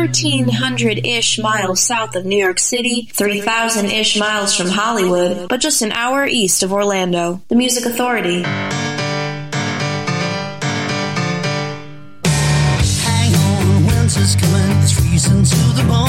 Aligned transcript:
1,300 0.00 1.06
ish 1.06 1.38
miles 1.38 1.82
south 1.82 2.16
of 2.16 2.24
New 2.24 2.38
York 2.38 2.58
City, 2.58 3.10
3,000 3.12 3.84
ish 3.84 4.18
miles 4.18 4.56
from 4.56 4.68
Hollywood, 4.68 5.46
but 5.50 5.60
just 5.60 5.82
an 5.82 5.92
hour 5.92 6.24
east 6.24 6.62
of 6.62 6.72
Orlando. 6.72 7.42
The 7.48 7.54
Music 7.54 7.84
Authority. 7.84 8.42
Hang 8.42 8.54
on, 13.34 13.86
winter's 13.86 14.36
coming, 14.36 14.82
it's 14.82 14.92
freezing 14.92 15.44
to 15.44 15.56
the 15.76 15.84
bone. 15.86 15.99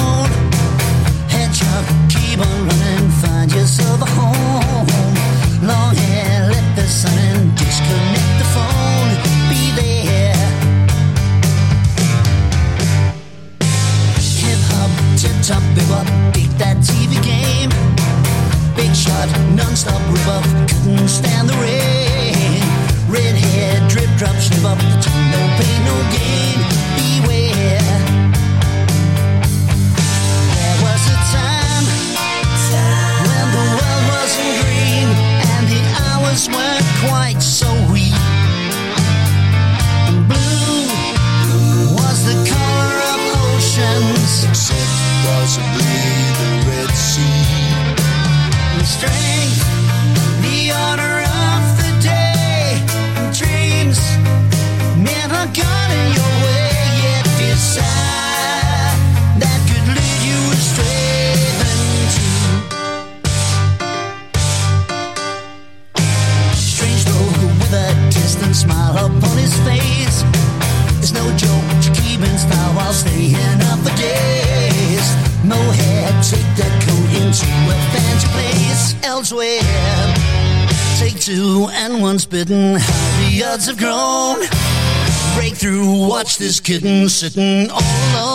this 86.41 86.59
kitten 86.59 87.07
sitting 87.07 87.69
all 87.69 87.79
alone. 87.79 88.30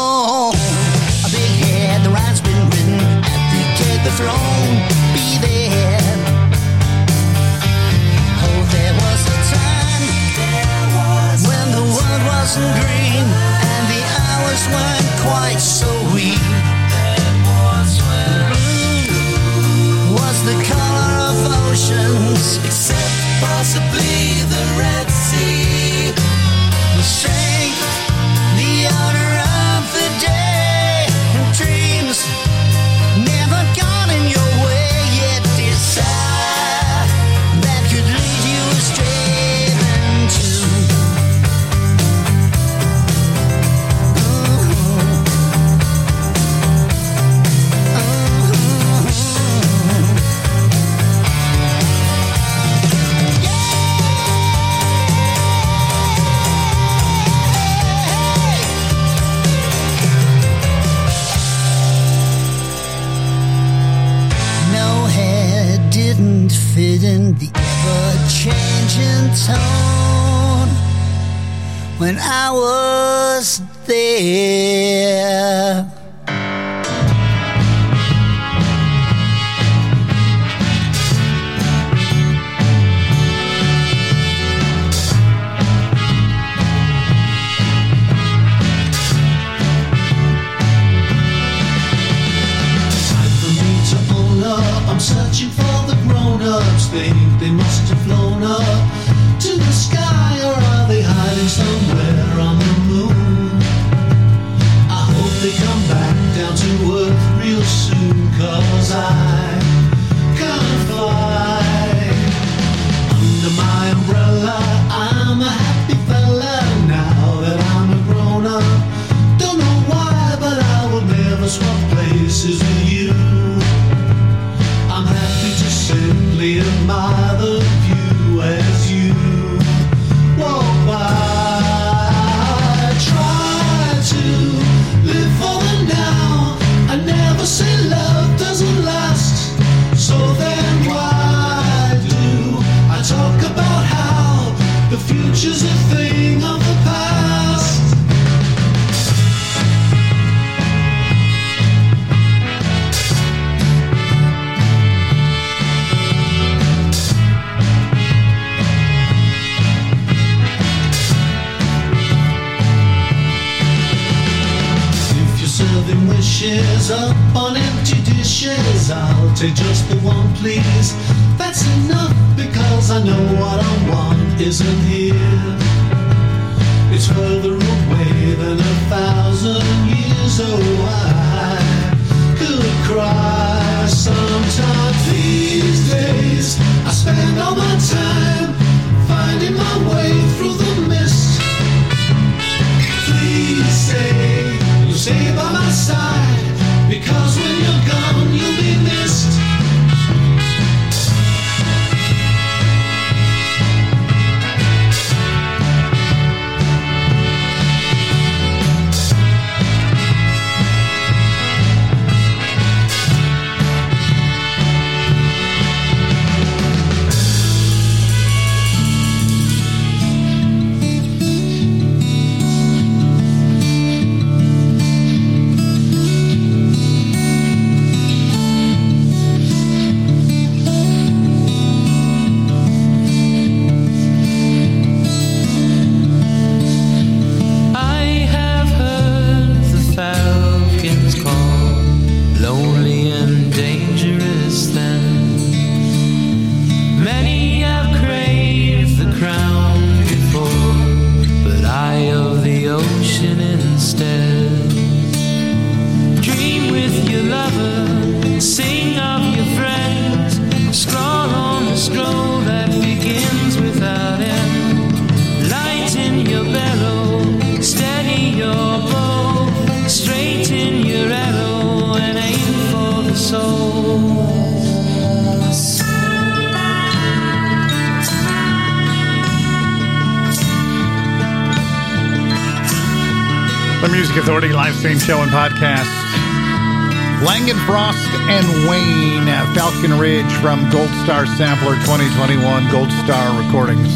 Gold 290.72 290.90
Star 291.04 291.26
Sampler 291.26 291.74
2021 291.76 292.70
Gold 292.70 292.90
Star 293.04 293.42
Recordings. 293.42 293.88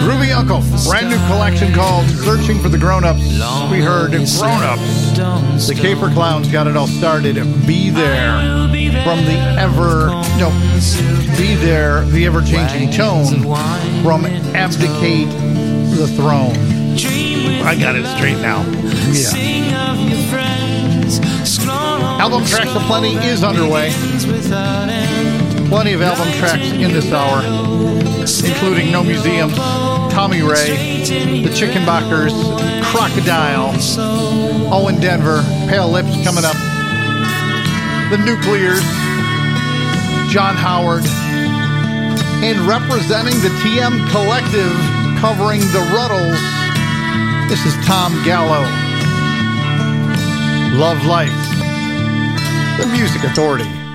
Groovy 0.00 0.34
Uncle, 0.34 0.60
brand 0.88 1.10
new 1.10 1.16
collection 1.26 1.72
called 1.72 2.06
Searching 2.08 2.60
for 2.60 2.68
the 2.68 2.78
Grown 2.78 3.04
Ups. 3.04 3.20
We 3.70 3.80
heard 3.80 4.10
Grown 4.12 4.62
Ups. 4.62 5.66
The 5.66 5.74
Caper 5.74 6.10
Clowns 6.10 6.50
got 6.50 6.66
it 6.66 6.76
all 6.76 6.86
started. 6.86 7.34
Be 7.66 7.90
there 7.90 8.40
from 9.04 9.24
the 9.24 9.38
ever, 9.58 10.08
no, 10.38 10.50
be 11.36 11.54
there, 11.56 12.04
the 12.06 12.26
ever 12.26 12.42
changing 12.42 12.90
tone 12.90 13.42
from 14.02 14.24
Abdicate 14.54 15.28
the 15.96 16.06
Throne. 16.16 16.56
I 17.66 17.74
got 17.78 17.96
it 17.96 18.06
straight 18.16 18.38
now. 18.40 18.62
Yeah. 19.12 19.58
Album 22.20 22.44
Tracks 22.44 22.70
Aplenty 22.74 23.14
is 23.26 23.42
underway. 23.42 23.90
Plenty 25.68 25.92
of 25.92 26.00
album 26.00 26.32
tracks 26.38 26.72
in 26.72 26.92
this 26.92 27.12
hour, 27.12 27.44
including 28.42 28.90
No 28.90 29.04
Museums, 29.04 29.54
Tommy 30.10 30.40
Ray, 30.40 31.04
The 31.42 31.50
Chickenbockers, 31.50 32.32
Crocodile, 32.84 33.76
Owen 34.72 34.98
Denver, 34.98 35.42
Pale 35.68 35.90
Lips 35.90 36.24
coming 36.24 36.44
up, 36.44 36.56
The 38.10 38.16
Nuclears, 38.24 38.80
John 40.32 40.56
Howard, 40.56 41.04
and 42.42 42.58
representing 42.60 43.38
the 43.40 43.50
TM 43.60 44.08
Collective 44.10 44.72
covering 45.20 45.60
the 45.60 45.84
Rutles, 45.92 46.38
this 47.50 47.66
is 47.66 47.74
Tom 47.84 48.12
Gallo. 48.24 48.62
Love 50.78 51.04
Life, 51.04 51.28
the 52.78 52.86
Music 52.86 53.22
Authority. 53.24 53.87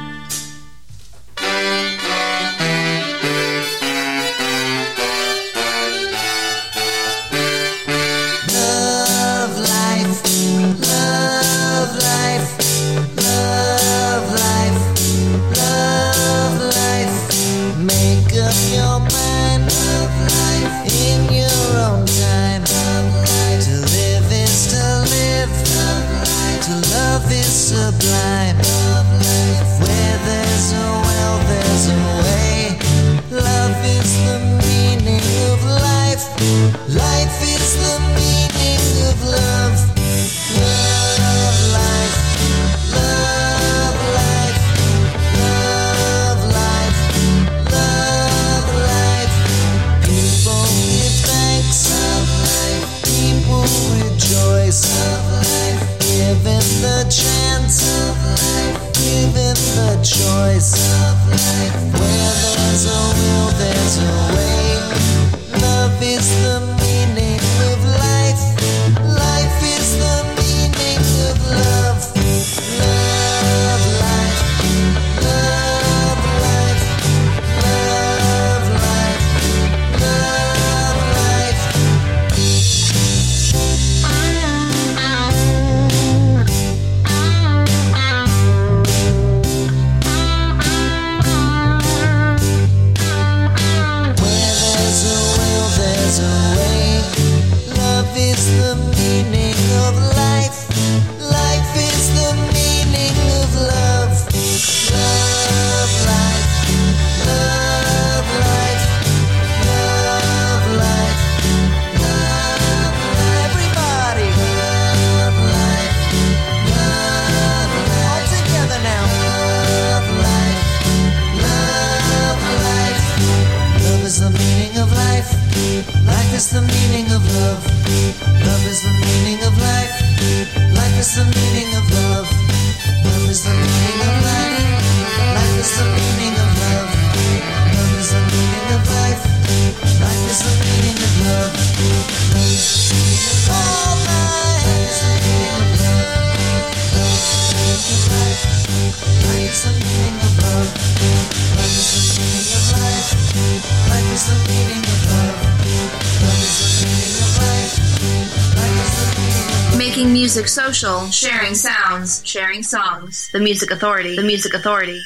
Sharing 161.24 161.56
sounds, 161.56 162.22
sharing 162.26 162.64
songs. 162.64 163.30
The 163.32 163.40
Music 163.40 163.72
Authority, 163.72 164.18
the 164.18 164.24
Music 164.24 164.54
Authority. 164.54 165.00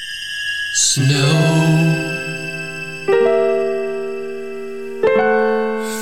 Snow 0.74 1.28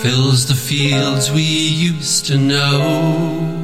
fills 0.02 0.48
the 0.48 0.54
fields 0.54 1.30
we 1.30 1.42
used 1.42 2.24
to 2.28 2.38
know. 2.38 3.55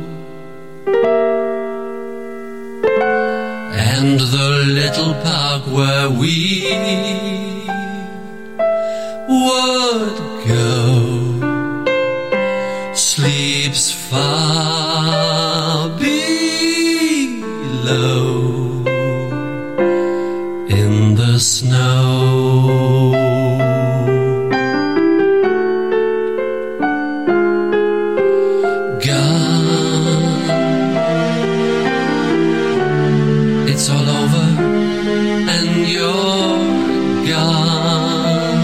you're 35.93 37.27
gone. 37.29 38.63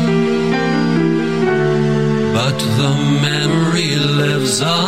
But 2.35 2.59
the 2.79 2.93
memory 3.23 3.97
lives 3.97 4.61
on. 4.63 4.88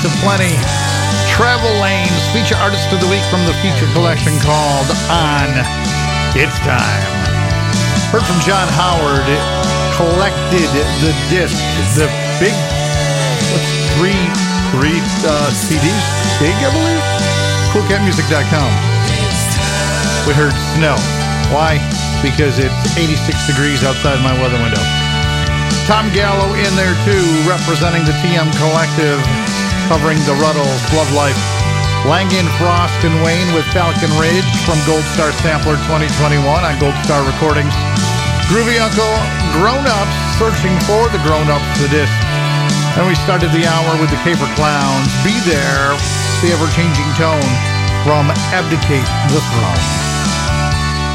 Of 0.00 0.16
plenty. 0.24 0.56
Travel 1.28 1.68
Lanes, 1.76 2.24
feature 2.32 2.56
artist 2.56 2.88
of 2.88 3.04
the 3.04 3.10
week 3.12 3.20
from 3.28 3.44
the 3.44 3.52
feature 3.60 3.84
collection 3.92 4.32
called 4.40 4.88
On 5.12 5.50
It's 6.32 6.56
Time. 6.64 7.04
Heard 8.08 8.24
from 8.24 8.40
John 8.40 8.64
Howard, 8.80 9.28
collected 10.00 10.72
the 11.04 11.12
disc, 11.28 11.52
the 12.00 12.08
big 12.40 12.56
three 14.00 14.16
three 14.72 15.04
uh, 15.28 15.52
CDs, 15.52 16.06
big 16.40 16.56
I 16.64 16.72
believe. 16.72 17.04
CoolCatMusic.com. 17.76 18.70
We 20.24 20.32
heard 20.32 20.56
snow. 20.80 20.96
Why? 21.52 21.76
Because 22.24 22.56
it's 22.56 22.96
86 22.96 23.36
degrees 23.52 23.84
outside 23.84 24.16
my 24.24 24.32
weather 24.40 24.56
window. 24.64 24.80
Tom 25.84 26.08
Gallo 26.16 26.54
in 26.54 26.72
there 26.72 26.96
too, 27.04 27.26
representing 27.44 28.08
the 28.08 28.16
TM 28.24 28.48
Collective, 28.56 29.20
covering 29.90 30.22
the 30.22 30.38
Rutles, 30.38 30.78
Love 30.94 31.10
Life. 31.18 31.34
Langan, 32.06 32.46
Frost, 32.62 33.02
and 33.02 33.10
Wayne 33.26 33.50
with 33.50 33.66
Falcon 33.74 34.06
Ridge 34.22 34.46
from 34.62 34.78
Gold 34.86 35.02
Star 35.18 35.34
Sampler 35.42 35.74
2021 35.90 36.46
on 36.46 36.78
Gold 36.78 36.94
Star 37.02 37.26
Recordings. 37.26 37.74
Groovy 38.46 38.78
Uncle, 38.78 39.18
Grown 39.50 39.82
Ups, 39.82 40.14
searching 40.38 40.70
for 40.86 41.10
the 41.10 41.18
Grown 41.26 41.50
Ups, 41.50 41.66
the 41.82 41.90
disc. 41.90 42.14
And 42.94 43.02
we 43.10 43.18
started 43.26 43.50
the 43.50 43.66
hour 43.66 43.98
with 43.98 44.14
the 44.14 44.20
Caper 44.22 44.46
Clowns, 44.54 45.10
Be 45.26 45.34
There, 45.42 45.90
the 46.38 46.54
ever-changing 46.54 47.10
tone 47.18 47.50
from 48.06 48.30
Abdicate 48.54 49.10
the 49.34 49.42
Throne. 49.42 49.86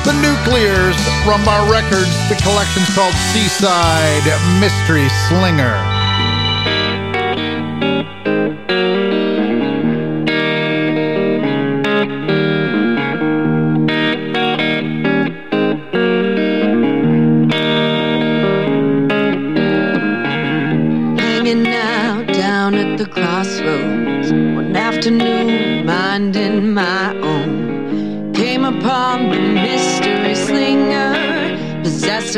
The 0.03 0.19
Nuclears, 0.19 0.99
from 1.23 1.47
our 1.47 1.63
Records, 1.71 2.11
the 2.27 2.35
collection's 2.43 2.91
called 2.91 3.15
Seaside 3.31 4.27
Mystery 4.59 5.07
Slinger. 5.31 5.94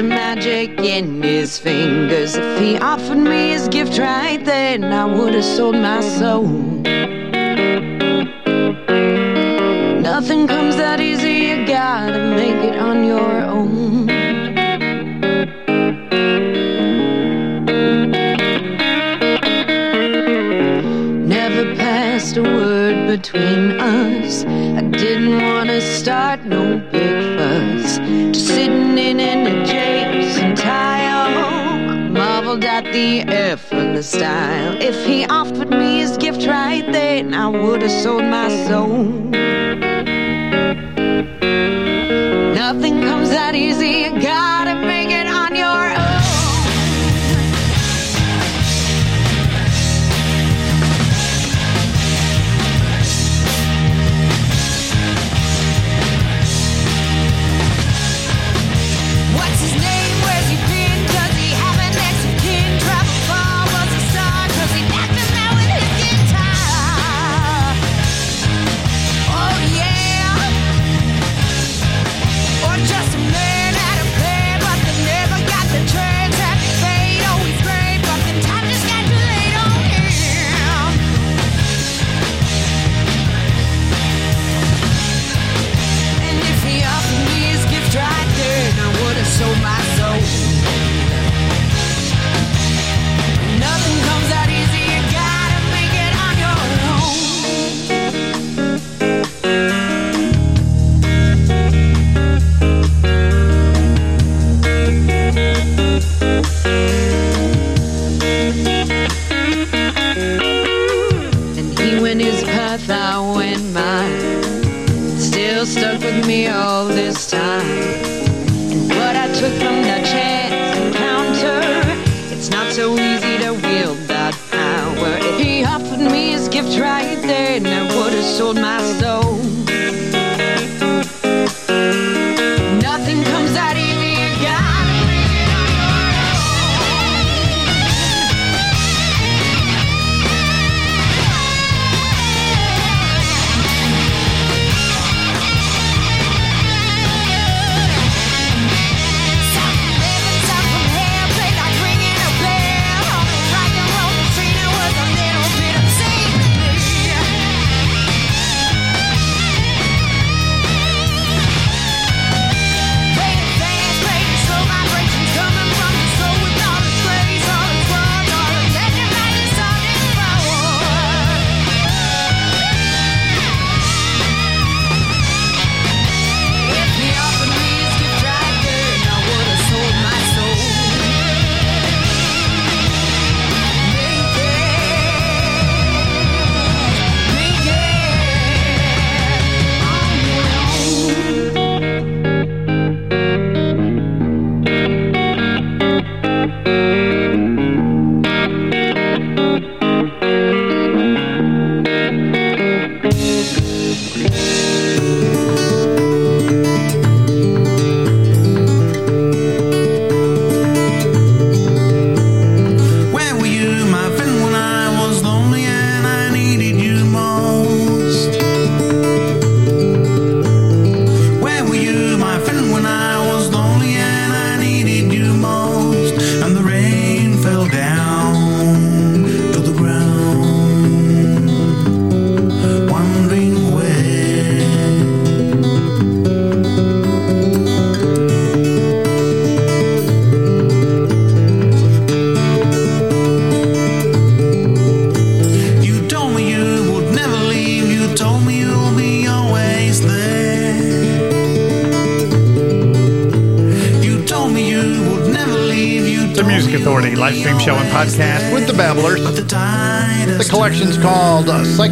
Magic 0.07 0.79
in 0.79 1.21
his 1.21 1.57
fingers. 1.57 2.35
If 2.35 2.59
he 2.59 2.77
offered 2.77 3.17
me 3.17 3.49
his 3.49 3.67
gift 3.67 3.97
right 3.97 4.43
then, 4.43 4.83
I 4.85 5.05
would 5.05 5.33
have 5.33 5.43
sold 5.43 5.75
my 5.75 6.01
soul. 6.01 6.47
Nothing 10.01 10.47
comes 10.47 10.76
effortless 33.97 34.12
style. 34.12 34.77
If 34.81 35.05
he 35.05 35.25
offered 35.25 35.69
me 35.69 35.99
his 35.99 36.17
gift 36.17 36.45
right 36.45 36.86
then, 36.91 37.33
I 37.33 37.47
would 37.47 37.81
have 37.81 37.91
sold 37.91 38.23
my 38.23 38.49
soul. 38.67 39.37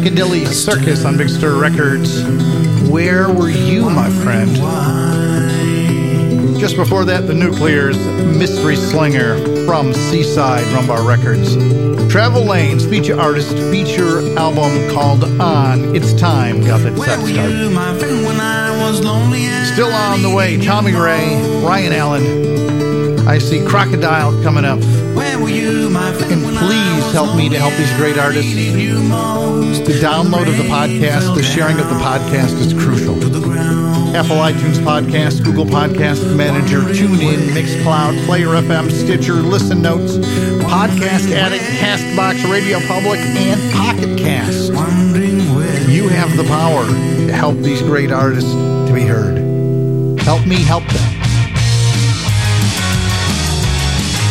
Piccadilly 0.06 0.44
Circus 0.46 1.04
on 1.04 1.16
Big 1.18 1.28
Stir 1.28 1.60
Records. 1.60 2.22
Where 2.88 3.28
were 3.28 3.50
you, 3.50 3.90
my 3.90 4.08
friend? 4.08 4.54
Just 6.60 6.76
before 6.76 7.04
that, 7.06 7.26
the 7.26 7.34
Nuclears 7.34 7.98
Mystery 8.38 8.76
Slinger 8.76 9.66
from 9.66 9.92
Seaside 9.92 10.64
Rum 10.68 10.86
Bar 10.86 11.02
Records. 11.02 11.56
Travel 12.08 12.44
Lane's 12.44 12.86
feature 12.86 13.18
artist 13.18 13.50
feature 13.72 14.20
album 14.38 14.88
called 14.94 15.24
On. 15.40 15.96
It's 15.96 16.12
time 16.12 16.60
got 16.60 16.82
that 16.82 16.96
set 16.96 17.18
started. 17.18 17.72
Still 19.72 19.92
on 19.92 20.22
the 20.22 20.32
way, 20.32 20.64
Tommy 20.64 20.92
Ray, 20.94 21.64
Ryan 21.64 21.92
Allen. 21.92 23.26
I 23.26 23.38
see 23.38 23.66
Crocodile 23.66 24.40
coming 24.44 24.64
up. 24.64 24.78
Where 25.16 25.36
were 25.40 25.48
you? 25.48 25.75
and 26.30 26.42
please 26.42 27.12
help 27.12 27.36
me 27.36 27.48
to 27.48 27.58
help 27.58 27.74
these 27.74 27.92
great 27.96 28.18
artists. 28.18 28.52
The 28.54 29.98
download 30.02 30.48
of 30.48 30.56
the 30.56 30.68
podcast, 30.68 31.34
the 31.34 31.42
sharing 31.42 31.78
of 31.78 31.88
the 31.88 31.96
podcast 31.96 32.58
is 32.60 32.72
crucial. 32.72 33.14
Apple 34.16 34.36
iTunes 34.36 34.78
Podcast, 34.78 35.44
Google 35.44 35.66
Podcast 35.66 36.36
Manager, 36.36 36.80
TuneIn, 36.80 37.50
Mixcloud, 37.50 38.24
Player 38.24 38.48
FM, 38.48 38.90
Stitcher, 38.90 39.34
Listen 39.34 39.82
Notes, 39.82 40.16
Podcast 40.64 41.30
Addict, 41.32 41.64
Castbox, 41.64 42.50
Radio 42.50 42.78
Public, 42.86 43.20
and 43.20 43.72
Pocket 43.72 44.18
Cast. 44.18 44.68
You 45.90 46.08
have 46.08 46.36
the 46.36 46.44
power 46.44 46.86
to 46.86 47.32
help 47.32 47.56
these 47.58 47.82
great 47.82 48.10
artists 48.10 48.52
to 48.52 48.90
be 48.94 49.02
heard. 49.02 49.38
Help 50.20 50.46
me 50.46 50.56
help 50.56 50.84
them. 50.86 51.12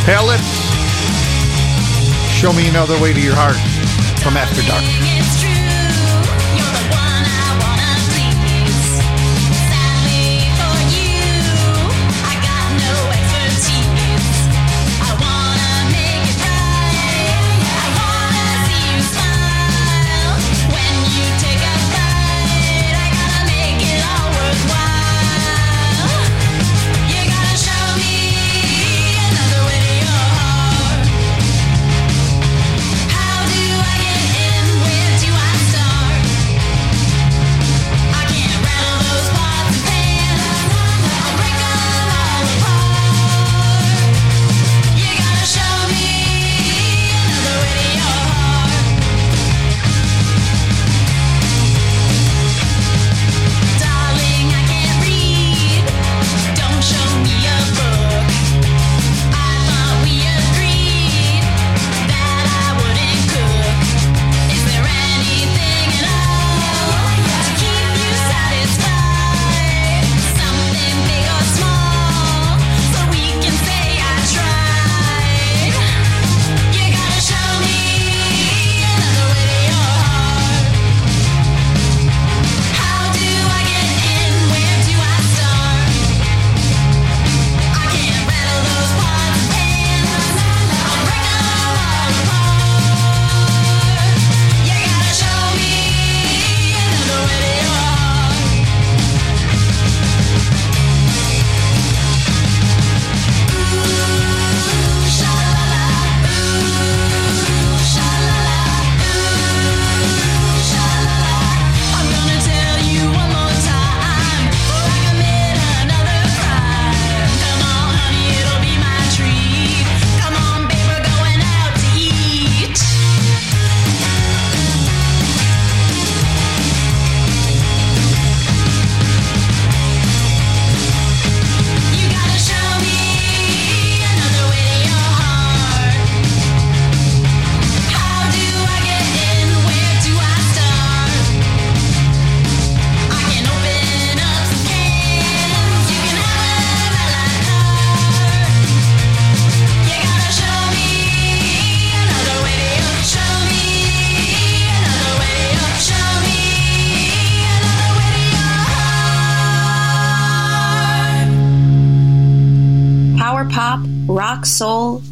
Hell, 0.06 0.26
let's 0.26 0.55
Show 2.46 2.54
Me 2.54 2.70
Another 2.70 3.02
Way 3.02 3.12
to 3.12 3.20
Your 3.20 3.34
Heart 3.36 3.58
from 4.22 4.38
After 4.38 4.62
Dark. 4.68 5.55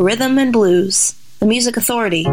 Rhythm 0.04 0.38
and 0.38 0.52
Blues, 0.52 1.16
the 1.39 1.46
Music 1.46 1.78
Authority. 1.78 2.26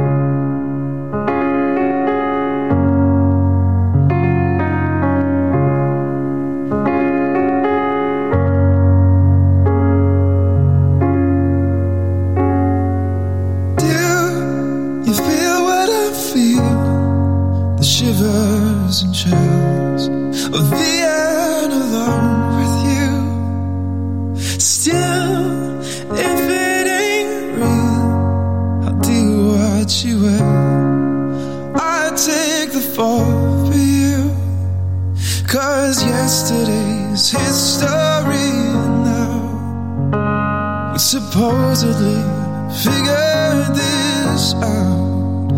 supposedly 41.30 42.20
figured 42.82 43.74
this 43.74 44.54
out. 44.54 45.50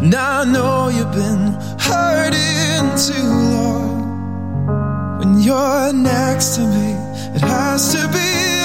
Now 0.00 0.40
I 0.40 0.44
know 0.44 0.88
you've 0.88 1.12
been 1.12 1.54
hurting 1.80 2.86
too 2.96 3.28
long. 3.54 5.18
When 5.18 5.40
you're 5.40 5.92
next 5.92 6.56
to 6.56 6.60
me, 6.60 6.92
it 7.34 7.40
has 7.40 7.92
to 7.92 8.08
be. 8.12 8.57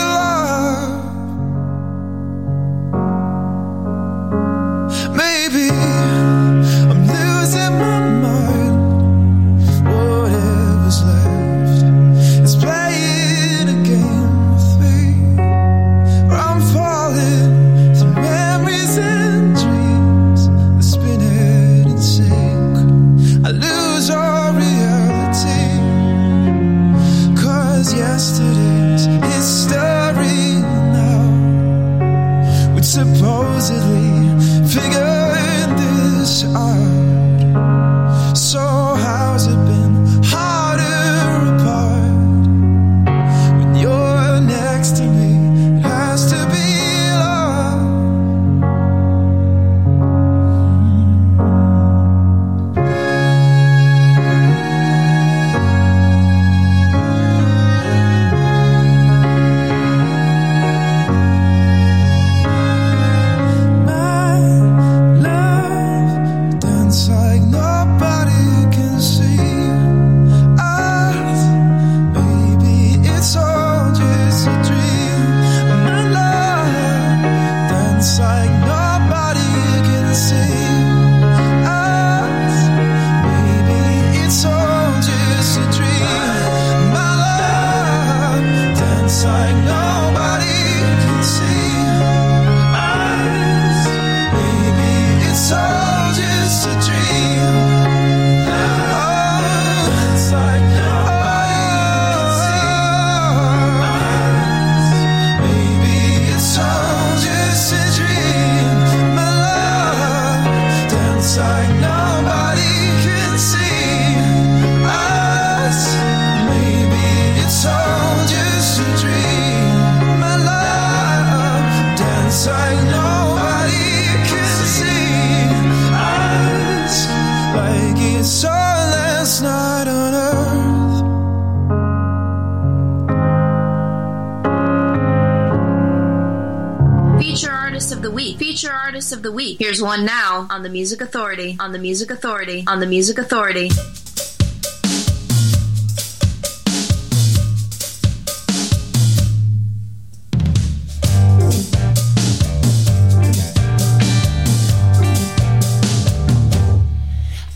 Music 140.83 140.99
Authority, 140.99 141.55
on 141.61 141.71
the 141.71 141.79
Music 141.79 142.11
Authority, 142.11 142.65
on 142.67 142.81
the 142.81 142.85
Music 142.85 143.17
Authority. 143.17 143.69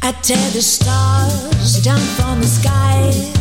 I'd 0.02 0.24
tear 0.24 0.38
the 0.52 0.62
stars 0.62 1.84
down 1.84 2.00
from 2.00 2.40
the 2.40 2.48
skies 2.48 3.37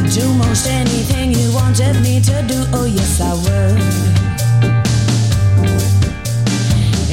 would 0.00 0.10
do 0.10 0.34
most 0.34 0.66
anything 0.66 1.32
you 1.32 1.52
wanted 1.52 2.00
me 2.02 2.20
to 2.20 2.42
do. 2.46 2.64
Oh, 2.72 2.84
yes, 2.84 3.20
I 3.20 3.32
would. 3.34 3.78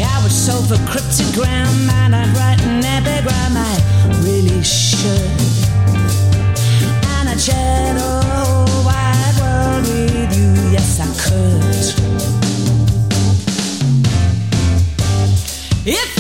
I 0.04 0.22
would 0.22 0.32
solve 0.32 0.72
a 0.72 0.76
cryptogram 0.92 1.90
and 1.90 2.16
I'd 2.16 2.30
write 2.38 2.62
an 2.62 2.84
epigram. 2.84 3.58
I 3.58 3.76
really 4.24 4.62
should. 4.64 5.32
And 7.18 7.30
I'd 7.30 7.40
share 7.40 7.94
the 7.94 8.22
whole 8.30 8.86
wide 8.86 9.36
world 9.42 9.84
with 9.88 10.38
you. 10.38 10.52
Yes, 10.72 11.00
I 11.00 11.08
could. 11.24 11.86
If 15.88 16.15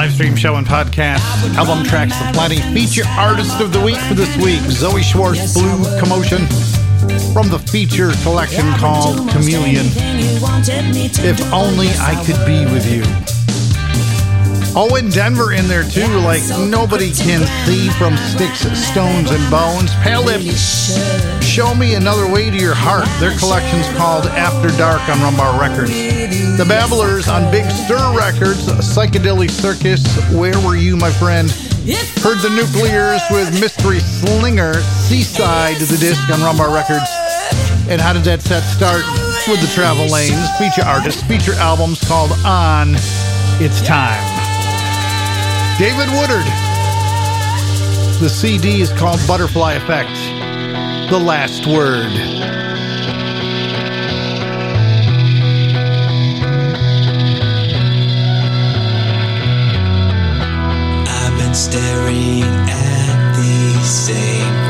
live 0.00 0.14
stream 0.14 0.34
show 0.34 0.54
and 0.56 0.66
podcast. 0.66 1.20
Album 1.56 1.84
tracks 1.84 2.16
for 2.16 2.32
plenty. 2.32 2.56
Feature 2.72 3.06
artist 3.18 3.60
of 3.60 3.70
the 3.70 3.80
week 3.82 3.98
for 3.98 4.14
this 4.14 4.34
week, 4.38 4.60
Zoe 4.70 5.02
Schwarz, 5.02 5.52
Blue 5.52 6.00
Commotion, 6.00 6.46
from 7.34 7.50
the 7.50 7.58
feature 7.70 8.10
collection 8.22 8.66
called 8.78 9.28
Chameleon. 9.28 9.84
If 11.22 11.52
only 11.52 11.88
I 11.98 12.14
could 12.24 12.46
be 12.46 12.64
with 12.72 12.90
you. 12.90 13.39
Oh, 14.72 14.94
and 14.94 15.12
Denver 15.12 15.52
in 15.52 15.66
there 15.66 15.82
too, 15.82 16.06
like 16.22 16.42
nobody 16.70 17.10
can 17.10 17.44
see 17.66 17.90
from 17.98 18.16
sticks, 18.16 18.60
stones, 18.78 19.30
and 19.32 19.50
bones. 19.50 19.92
Pale 19.96 20.22
Lips, 20.24 21.44
Show 21.44 21.74
Me 21.74 21.94
Another 21.94 22.30
Way 22.30 22.50
to 22.50 22.56
Your 22.56 22.74
Heart. 22.74 23.08
Their 23.18 23.36
collection's 23.36 23.88
called 23.98 24.26
After 24.26 24.68
Dark 24.78 25.02
on 25.08 25.20
Rum 25.20 25.36
Bar 25.36 25.60
Records. 25.60 25.90
The 25.90 26.64
Babblers 26.68 27.26
on 27.26 27.50
Big 27.50 27.68
Stir 27.68 28.16
Records, 28.16 28.66
Psychedelic 28.78 29.50
Circus, 29.50 30.06
Where 30.30 30.58
Were 30.60 30.76
You, 30.76 30.96
My 30.96 31.10
Friend? 31.10 31.50
Heard 32.22 32.38
the 32.38 32.54
Nuclears 32.54 33.22
with 33.32 33.50
Mystery 33.60 33.98
Slinger, 33.98 34.74
Seaside, 34.74 35.76
the 35.80 35.98
disc 35.98 36.30
on 36.30 36.40
Rum 36.42 36.58
Bar 36.58 36.72
Records. 36.72 37.10
And 37.90 38.00
how 38.00 38.12
did 38.12 38.22
that 38.22 38.40
set 38.40 38.62
start? 38.62 39.02
With 39.48 39.60
the 39.60 39.72
Travel 39.74 40.06
Lanes, 40.06 40.48
feature 40.58 40.86
artists, 40.86 41.24
feature 41.24 41.54
albums 41.54 41.98
called 42.06 42.30
On 42.44 42.94
It's 43.58 43.82
Time. 43.82 44.39
David 45.80 46.10
Woodard. 46.10 46.44
The 48.20 48.28
CD 48.28 48.82
is 48.82 48.92
called 48.92 49.18
Butterfly 49.26 49.72
Effect, 49.72 50.10
The 51.08 51.18
Last 51.18 51.66
Word. 51.66 52.12
staring 61.52 62.44
at 62.44 63.32
the 63.34 63.82
same 63.82 64.69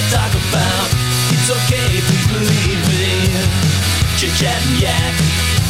to 0.00 0.10
talk 0.16 0.32
about. 0.32 0.88
It's 1.34 1.50
okay 1.50 1.86
if 1.92 2.06
you 2.08 2.20
believe 2.32 2.82
me. 2.88 3.36
Chit 4.16 4.32
chat 4.32 4.56
and 4.56 4.80
yak, 4.80 5.14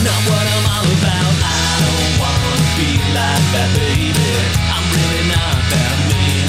not 0.07 0.20
what 0.28 0.45
I'm 0.55 0.66
all 0.70 0.87
about. 0.87 1.35
I 1.43 1.66
don't 1.83 2.12
wanna 2.22 2.62
be 2.78 2.91
like 3.16 3.47
that, 3.55 3.70
baby. 3.74 4.31
I'm 4.70 4.87
really 4.95 5.24
not 5.35 5.59
that 5.72 5.97
mean. 6.11 6.49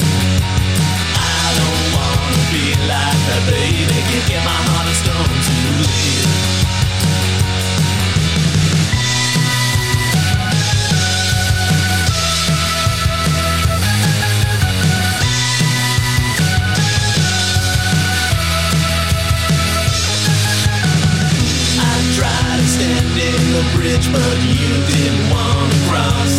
I 1.15 1.45
don't 1.57 1.85
wanna 1.97 2.41
be 2.53 2.65
like 2.85 3.19
that, 3.29 3.43
baby. 3.49 3.97
Can't 4.09 4.27
get 4.29 4.41
my 4.45 4.59
heart 4.69 4.87
of 4.91 4.97
stone 5.01 5.37
to 5.47 5.53
leave. 5.81 6.70
the 23.51 23.63
bridge, 23.75 24.07
but 24.11 24.37
you 24.47 24.71
didn't 24.87 25.27
want 25.27 25.67
to 25.67 25.79
cross. 25.91 26.33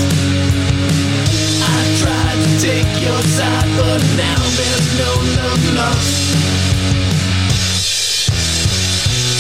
I 1.61 1.81
tried 2.01 2.39
to 2.41 2.51
take 2.57 2.89
your 3.05 3.21
side, 3.37 3.69
but 3.77 4.01
now 4.17 4.41
there's 4.57 4.89
no 4.97 5.13
love 5.37 5.65
lost. 5.77 6.33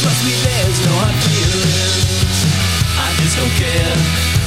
Trust 0.04 0.20
me, 0.28 0.34
there's 0.44 0.78
no 0.84 0.92
hard 1.00 1.16
feelings. 1.24 2.36
I 3.00 3.08
just 3.24 3.40
don't 3.40 3.54
care. 3.56 3.96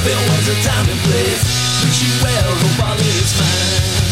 There 0.05 0.21
was 0.29 0.45
a 0.45 0.57
time 0.61 0.85
and 0.85 1.01
place. 1.09 1.41
Wish 1.81 2.05
you 2.05 2.13
well, 2.21 2.51
hope 2.61 2.93
all 2.93 2.99
is 3.09 3.33
fine. 3.33 4.05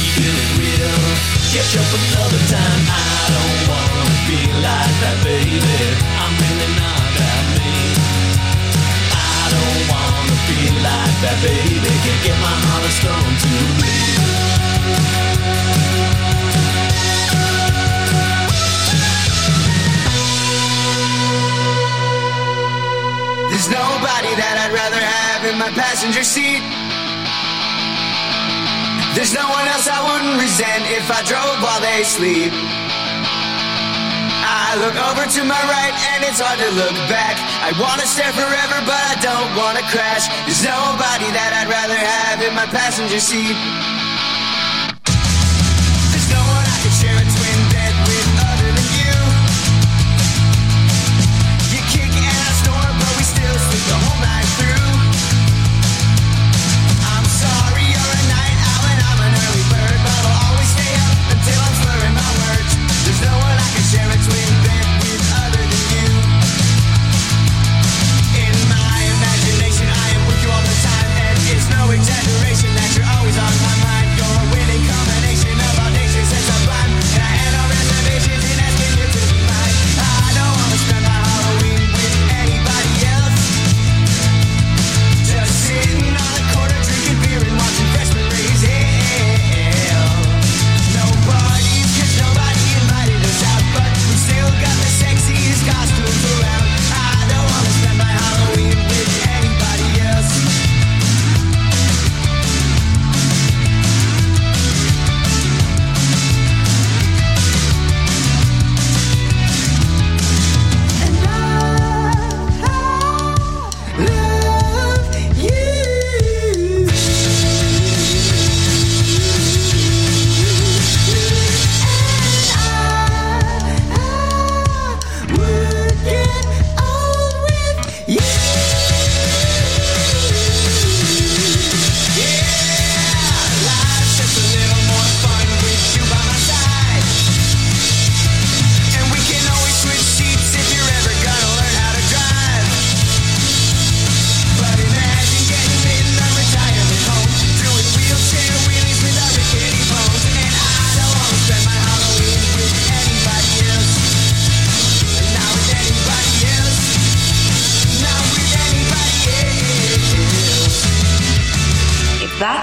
You 0.00 0.24
did 0.24 0.48
real. 0.56 1.04
Catch 1.52 1.76
up 1.76 1.90
another 2.00 2.42
time. 2.48 2.82
I 2.96 3.28
don't 3.28 3.60
wanna 3.68 4.08
be 4.24 4.40
like 4.64 4.94
that, 5.04 5.16
baby. 5.20 5.76
I'm 6.16 6.32
really 6.40 6.70
not 6.80 7.08
that 7.20 7.44
mean 7.60 8.17
wanna 9.86 10.36
feel 10.48 10.74
like 10.82 11.16
that, 11.22 11.38
baby. 11.42 11.92
Can't 12.04 12.22
get 12.26 12.38
my 12.42 12.56
heart 12.66 12.84
of 12.88 12.92
stone 12.98 13.34
to 13.42 13.50
bleed. 13.78 14.08
There's 23.50 23.68
nobody 23.70 24.32
that 24.38 24.54
I'd 24.62 24.72
rather 24.72 25.02
have 25.02 25.40
in 25.50 25.58
my 25.58 25.70
passenger 25.74 26.22
seat. 26.22 26.62
There's 29.14 29.34
no 29.34 29.46
one 29.50 29.66
else 29.66 29.88
I 29.90 29.98
wouldn't 29.98 30.40
resent 30.40 30.84
if 30.94 31.10
I 31.10 31.20
drove 31.26 31.58
while 31.60 31.80
they 31.80 32.04
sleep. 32.04 32.87
I 34.68 34.76
look 34.76 35.00
over 35.00 35.24
to 35.24 35.44
my 35.48 35.62
right 35.72 35.94
and 36.12 36.24
it's 36.28 36.44
hard 36.44 36.60
to 36.60 36.70
look 36.76 36.92
back. 37.08 37.40
I 37.64 37.72
wanna 37.80 38.04
stare 38.04 38.32
forever, 38.36 38.84
but 38.84 39.00
I 39.00 39.16
don't 39.24 39.56
wanna 39.56 39.80
crash. 39.88 40.28
There's 40.44 40.60
nobody 40.60 41.32
that 41.32 41.56
I'd 41.56 41.72
rather 41.72 41.96
have 41.96 42.42
in 42.44 42.52
my 42.54 42.66
passenger 42.66 43.18
seat. 43.18 43.56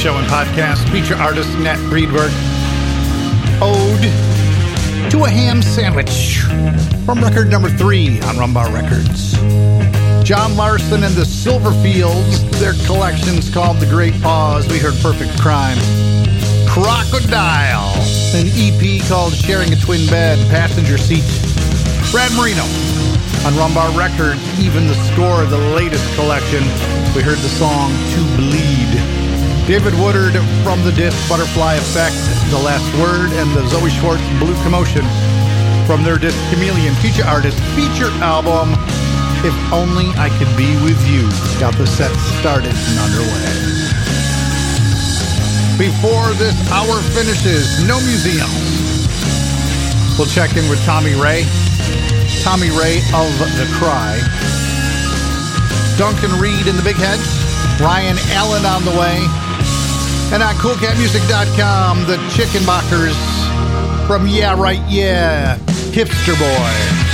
Show 0.00 0.16
and 0.16 0.26
podcast. 0.28 0.90
Feature 0.90 1.16
artist 1.16 1.50
Nat 1.58 1.76
Freedberg. 1.90 2.32
Ode 3.60 5.10
to 5.10 5.24
a 5.24 5.28
ham 5.28 5.60
sandwich 5.60 6.40
from 7.04 7.20
record 7.20 7.50
number 7.50 7.68
three 7.68 8.18
on 8.22 8.38
Rum 8.38 8.54
Bar 8.54 8.72
Records. 8.72 9.34
John 10.24 10.56
Larson 10.56 11.04
and 11.04 11.12
the 11.12 11.28
Silverfields, 11.28 12.40
their 12.58 12.72
collection's 12.86 13.52
called 13.52 13.76
The 13.76 13.84
Great 13.84 14.18
Pause. 14.22 14.68
We 14.68 14.78
heard 14.78 14.94
Perfect 15.02 15.38
Crime. 15.38 15.76
Crocodile, 16.66 17.92
an 18.32 18.48
EP 18.56 19.06
called 19.06 19.34
Sharing 19.34 19.70
a 19.70 19.76
Twin 19.76 20.06
Bed, 20.06 20.38
Passenger 20.48 20.96
Seat. 20.96 21.28
Brad 22.10 22.32
Marino 22.32 22.64
on 23.44 23.54
Rum 23.54 23.74
Bar 23.74 23.92
Records, 23.92 24.40
even 24.64 24.86
the 24.86 24.96
score 25.12 25.42
of 25.42 25.50
the 25.50 25.60
latest 25.76 26.08
collection. 26.14 26.64
We 27.14 27.20
heard 27.20 27.36
the 27.44 27.52
song 27.52 27.92
To 27.92 28.36
Bleed. 28.38 28.79
David 29.66 29.94
Woodard 29.94 30.34
from 30.62 30.82
the 30.82 30.92
disc 30.92 31.16
Butterfly 31.28 31.74
Effect, 31.74 32.16
The 32.50 32.58
Last 32.58 32.86
Word, 32.98 33.32
and 33.32 33.50
the 33.56 33.66
Zoe 33.68 33.90
Schwarz 33.90 34.20
Blue 34.38 34.54
Commotion 34.62 35.04
from 35.86 36.04
their 36.04 36.18
disc 36.18 36.38
Chameleon 36.50 36.94
feature 37.02 37.26
artist 37.26 37.58
feature 37.74 38.10
album 38.22 38.70
If 39.42 39.54
Only 39.72 40.14
I 40.14 40.30
Could 40.38 40.54
Be 40.56 40.70
With 40.86 41.02
You. 41.10 41.26
Got 41.58 41.74
the 41.74 41.86
set 41.86 42.14
started 42.38 42.70
and 42.70 42.98
underway. 43.02 43.50
Before 45.78 46.30
this 46.38 46.54
hour 46.70 47.02
finishes, 47.10 47.82
no 47.88 47.98
museums. 48.06 49.08
We'll 50.18 50.28
check 50.28 50.56
in 50.56 50.68
with 50.68 50.78
Tommy 50.84 51.14
Ray. 51.14 51.42
Tommy 52.42 52.70
Ray 52.70 53.02
of 53.10 53.30
The 53.58 53.66
Cry. 53.74 54.20
Duncan 55.96 56.38
Reid 56.38 56.66
in 56.66 56.76
the 56.76 56.82
Big 56.82 56.96
Heads. 56.96 57.26
Ryan 57.80 58.18
Allen 58.36 58.64
on 58.64 58.84
the 58.84 58.92
way. 58.92 59.39
And 60.32 60.44
on 60.44 60.54
coolcatmusic.com, 60.56 62.06
the 62.06 62.16
Chickenbachers 62.30 63.16
from 64.06 64.28
Yeah 64.28 64.54
Right 64.56 64.80
Yeah, 64.88 65.58
Hipster 65.92 66.38
Boy. 66.38 67.09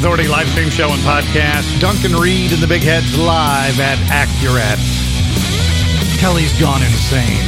Authority 0.00 0.28
live 0.28 0.48
stream 0.48 0.70
show 0.70 0.88
and 0.88 1.02
podcast. 1.02 1.78
Duncan 1.78 2.16
Reid 2.16 2.56
and 2.56 2.62
the 2.62 2.66
Big 2.66 2.80
Heads 2.80 3.18
live 3.18 3.78
at 3.84 4.00
Accurate. 4.08 4.80
Kelly's 6.16 6.56
gone 6.56 6.80
insane. 6.80 7.44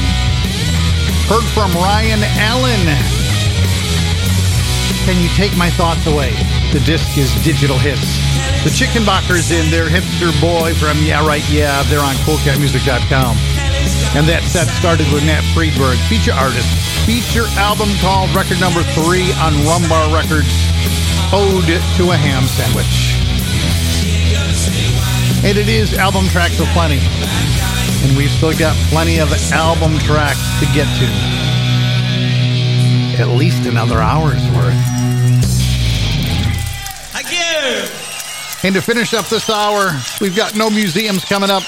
Heard 1.32 1.48
from 1.56 1.72
Ryan 1.72 2.20
Allen. 2.36 2.84
Can 5.08 5.16
you 5.24 5.32
take 5.32 5.56
my 5.56 5.70
thoughts 5.80 6.04
away? 6.04 6.36
The 6.76 6.84
disc 6.84 7.16
is 7.16 7.32
digital 7.42 7.78
hits. 7.78 8.20
The 8.68 8.70
Chickenbockers 8.76 9.48
in 9.48 9.70
their 9.70 9.88
hipster 9.88 10.28
boy 10.36 10.74
from 10.74 11.00
Yeah 11.00 11.26
Right 11.26 11.48
Yeah. 11.48 11.82
They're 11.84 12.04
on 12.04 12.16
coolcatmusic.com. 12.28 13.34
And 14.12 14.28
that 14.28 14.44
set 14.44 14.68
started 14.68 15.08
with 15.08 15.24
Nat 15.24 15.40
Freedberg, 15.56 15.96
feature 16.04 16.36
artist. 16.36 16.68
Feature 17.08 17.48
album 17.56 17.88
called 18.04 18.28
record 18.36 18.60
number 18.60 18.84
three 18.92 19.32
on 19.40 19.56
Rum 19.64 19.88
Bar 19.88 20.12
Records, 20.14 20.52
Ode 21.34 21.80
to 21.96 22.10
a 22.10 22.16
Ham 22.16 22.44
Sandwich. 22.44 23.16
And 25.48 25.56
it 25.56 25.66
is 25.66 25.94
album 25.94 26.28
tracks 26.28 26.60
of 26.60 26.66
plenty. 26.68 27.00
And 28.04 28.16
we've 28.18 28.30
still 28.30 28.52
got 28.52 28.76
plenty 28.90 29.18
of 29.18 29.32
album 29.50 29.98
tracks 30.00 30.44
to 30.60 30.66
get 30.74 30.84
to. 31.00 31.06
At 33.22 33.28
least 33.28 33.66
another 33.66 34.02
hour's 34.02 34.46
worth. 34.50 34.76
Thank 37.12 37.32
you. 37.32 37.88
And 38.62 38.74
to 38.74 38.82
finish 38.82 39.14
up 39.14 39.26
this 39.26 39.48
hour, 39.48 39.98
we've 40.20 40.36
got 40.36 40.54
no 40.54 40.68
museums 40.68 41.24
coming 41.24 41.48
up. 41.48 41.62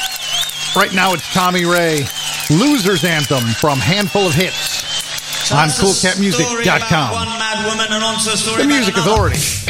Right 0.77 0.93
now 0.93 1.15
it's 1.15 1.33
Tommy 1.33 1.65
Ray, 1.65 2.05
Loser's 2.51 3.05
Anthem 3.05 3.45
from 3.55 3.79
Handful 3.79 4.27
of 4.27 4.35
Hits 4.35 5.51
on 5.51 5.69
That's 5.69 5.83
a 5.83 5.87
story 5.87 6.15
coolcatmusic.com. 6.15 7.44
Woman 7.63 7.87
and 7.91 8.03
onto 8.03 8.31
a 8.31 8.37
story 8.37 8.63
The 8.63 8.69
Music. 8.69 8.97
Authority. 8.97 9.64